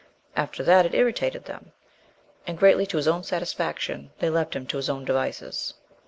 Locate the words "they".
4.17-4.31